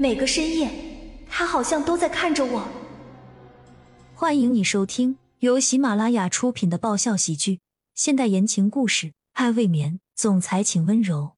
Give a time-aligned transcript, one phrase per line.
[0.00, 0.70] 每个深夜，
[1.28, 2.66] 他好像都在看着我。
[4.14, 7.60] 欢迎你收听由喜马拉雅出品的爆笑喜剧、
[7.94, 11.32] 现代言情故事《爱未眠》，总裁请温柔。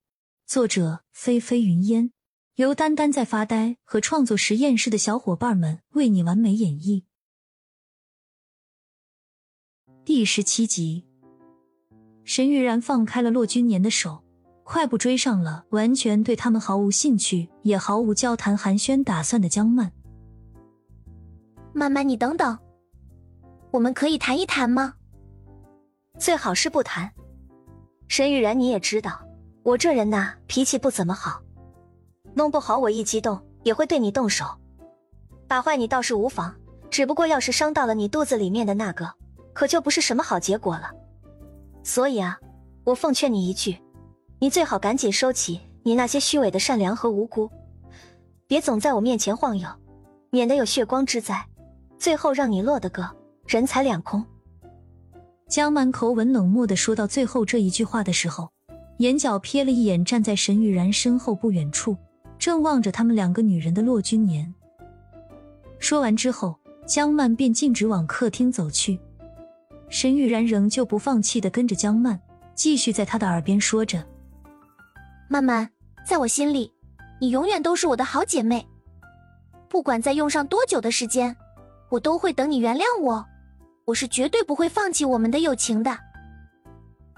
[0.47, 2.13] 作者：菲菲云烟，
[2.55, 7.03] 由丹丹在发呆和创作实验室的小伙伴们为你完美演绎。
[10.05, 11.05] 第十七集，
[12.23, 14.22] 沈玉然放开了骆君年的手。
[14.65, 19.93] 快步追上了完全对他们毫无兴趣，也毫无交谈寒暄打算的江曼。
[21.73, 22.59] 曼曼，你等等，
[23.71, 24.95] 我们可以谈一谈吗？
[26.19, 27.11] 最好是不谈。
[28.09, 29.21] 沈雨然，你也知道，
[29.63, 31.43] 我这人呐，脾气不怎么好，
[32.35, 34.45] 弄不好我一激动也会对你动手。
[35.49, 36.55] 打坏你倒是无妨，
[36.89, 39.13] 只不过要是伤到了你肚子里面的那个，
[39.53, 40.91] 可就不是什么好结果了。
[41.83, 42.39] 所以啊，
[42.85, 43.82] 我奉劝你一句。
[44.43, 47.49] 你最好赶紧收起你那些虚伪的善良和无辜，
[48.49, 49.69] 别总在我面前晃悠，
[50.31, 51.47] 免得有血光之灾，
[51.97, 53.09] 最后让你落得个
[53.47, 54.25] 人财两空。
[55.49, 58.51] 江满口吻冷漠的说到最后这一句话的时候，
[58.97, 61.97] 眼角瞥了一眼站在沈玉然身后不远处，
[62.37, 64.53] 正望着他们两个女人的骆君年。
[65.79, 68.99] 说完之后，江曼便径直往客厅走去，
[69.89, 72.21] 沈玉然仍旧不放弃的跟着江曼，
[72.57, 74.05] 继续在他的耳边说着。
[75.33, 75.67] 曼曼，
[76.07, 76.71] 在我心里，
[77.19, 78.67] 你永远都是我的好姐妹。
[79.67, 81.35] 不管再用上多久的时间，
[81.89, 83.25] 我都会等你原谅我。
[83.87, 85.99] 我是绝对不会放弃我们的友情的。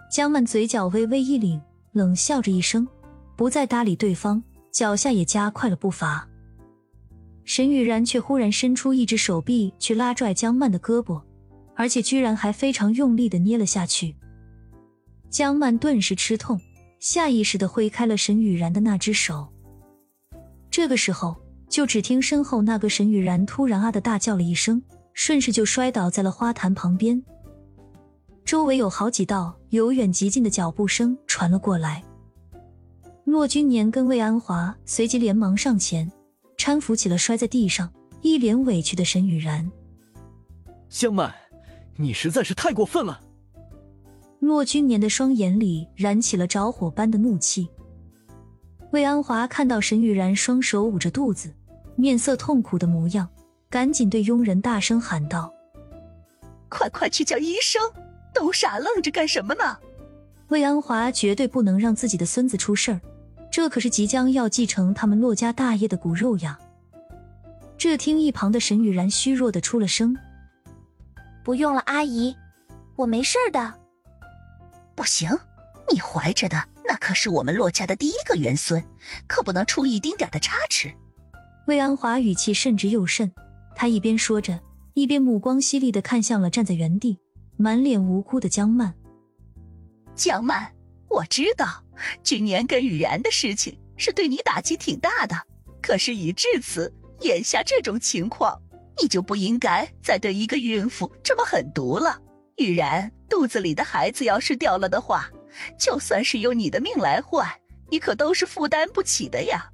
[0.08, 2.86] 江曼嘴角微微一凛，冷笑着一声，
[3.34, 6.28] 不再搭理对方，脚下也加快了步伐。
[7.42, 11.20] 沈雨然却忽然伸出一只手臂去拉拽江曼的胳膊，
[11.74, 14.14] 而且居然还非常用力的捏了下去。
[15.30, 16.60] 江曼顿时吃痛。
[17.04, 19.46] 下意识的挥开了沈雨然的那只手。
[20.70, 21.36] 这个时候，
[21.68, 27.22] 就只听身后那个沈雨然突然啊的大叫了一声，顺势就摔倒在了花坛旁边。
[28.42, 32.02] 周围有好几道由远及近的脚步声传了过来。
[33.24, 36.10] 骆君年跟魏安华随即连忙上前
[36.56, 39.70] 搀扶起了摔在地上一脸委屈的沈雨然。
[40.88, 41.34] 江曼，
[41.96, 43.20] 你实在是太过分了。
[44.44, 47.68] 骆君年的双眼里燃起了着火般的怒气。
[48.92, 51.52] 魏安华看到沈雨然双手捂着肚子，
[51.96, 53.28] 面色痛苦的模样，
[53.68, 55.52] 赶紧对佣人大声喊道
[56.68, 57.82] ：“快快去叫医生！
[58.32, 59.78] 都傻愣着干什么呢？”
[60.48, 63.00] 魏安华绝对不能让自己的孙子出事儿，
[63.50, 66.58] 这可是即将要继承他们骆家大业的骨肉呀。
[67.76, 70.16] 这听一旁的沈雨然虚弱的出了声
[71.42, 72.36] ：“不用了，阿姨，
[72.96, 73.74] 我没事的。”
[74.94, 75.28] 不行，
[75.92, 78.82] 你怀着的那可是我们骆家的第一个元孙，
[79.26, 80.92] 可不能出一丁点的差池。
[81.66, 83.32] 魏安华语气甚至又甚，
[83.74, 84.60] 他一边说着，
[84.92, 87.18] 一边目光犀利的看向了站在原地、
[87.56, 88.94] 满脸无辜的江曼。
[90.14, 90.72] 江曼，
[91.08, 91.82] 我知道
[92.22, 95.34] 君年跟雨然的事情是对你打击挺大的，
[95.82, 98.60] 可是已至此，眼下这种情况，
[99.00, 102.20] 你就不应该再对一个孕妇这么狠毒了。
[102.56, 105.28] 雨然肚子里的孩子要是掉了的话，
[105.78, 107.46] 就算是用你的命来换，
[107.90, 109.70] 你可都是负担不起的呀！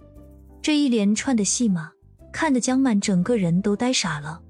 [0.63, 1.93] 这一连串的戏码，
[2.33, 4.41] 看得江曼整个人都呆傻了。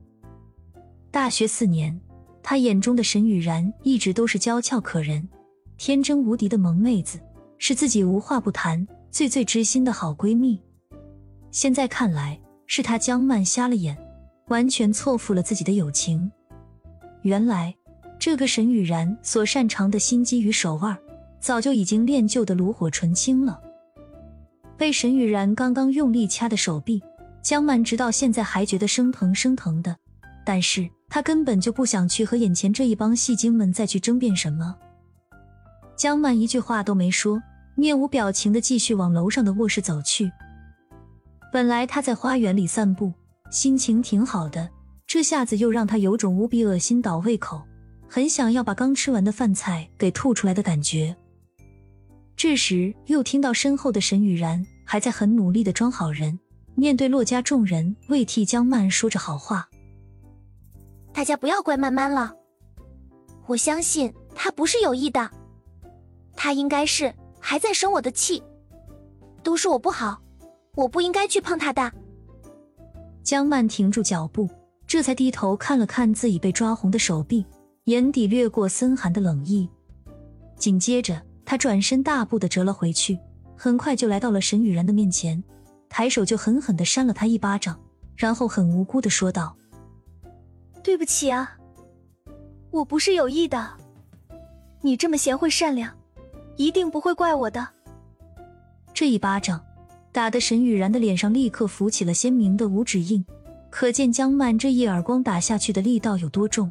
[1.10, 2.00] 大学四年，
[2.42, 5.28] 他眼中的沈雨然一直都是娇俏可人、
[5.76, 7.18] 天真无敌的萌妹子，
[7.58, 10.60] 是自己无话不谈、最最知心的好闺蜜。
[11.50, 13.96] 现在看来，是他江曼瞎了眼，
[14.48, 16.30] 完全错付了自己的友情。
[17.22, 17.74] 原来。
[18.20, 20.94] 这个沈雨然所擅长的心机与手腕，
[21.40, 23.58] 早就已经练就的炉火纯青了。
[24.76, 27.02] 被沈雨然刚刚用力掐的手臂，
[27.40, 29.96] 江曼直到现在还觉得生疼生疼的。
[30.44, 34.76] 但是她根本就不想去和眼前这一帮戏精们再去争辩什么。
[35.96, 37.42] 江曼一句话都没说，
[37.74, 40.30] 面无表情的继续往楼上的卧室走去。
[41.50, 43.14] 本来她在花园里散步，
[43.50, 44.68] 心情挺好的，
[45.06, 47.62] 这下子又让她有种无比恶心倒胃口。
[48.12, 51.16] 很想要把刚吃完的饭菜给吐出来的感觉。
[52.34, 56.36] 这时又听到身后的沈雨然还在很努力的装好人，
[56.74, 59.68] 面对洛家众人为替江曼说着好话。
[61.12, 62.34] 大家不要怪曼曼了，
[63.46, 65.30] 我相信她不是有意的，
[66.34, 68.42] 她应该是还在生我的气，
[69.44, 70.20] 都是我不好，
[70.74, 71.92] 我不应该去碰她的。
[73.22, 74.50] 江曼停住脚步，
[74.84, 77.46] 这才低头看了看自己被抓红的手臂。
[77.84, 79.68] 眼底掠过森寒的冷意，
[80.56, 83.18] 紧接着他转身大步的折了回去，
[83.56, 85.42] 很快就来到了沈雨然的面前，
[85.88, 87.80] 抬手就狠狠的扇了他一巴掌，
[88.14, 89.56] 然后很无辜的说道
[90.84, 91.56] ：“对不起啊，
[92.70, 93.70] 我不是有意的。
[94.82, 95.92] 你这么贤惠善良，
[96.56, 97.66] 一定不会怪我的。”
[98.92, 99.64] 这一巴掌
[100.12, 103.24] 打得沈雨然的脸上立刻浮起了鲜明的五指印，
[103.70, 106.70] 可见江曼这一耳光打下去的力道有多重。